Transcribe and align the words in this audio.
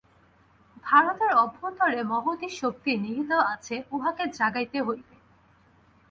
ভারতের 0.83 1.31
অভ্যন্তরে 1.35 1.99
মহতী 2.03 2.47
শক্তি 2.59 2.91
নিহিত 2.97 3.31
আছে, 3.53 3.75
উহাকে 3.91 4.23
জাগাইতে 4.37 4.77
হইবে। 4.81 5.15